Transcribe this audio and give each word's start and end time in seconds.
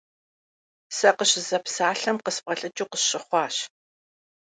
Сэ 0.97 1.09
къыщызэпсалъэм 1.17 2.17
къысфӀэлӀыкӀыу 2.25 2.89
къысщыхъуащ. 2.91 3.55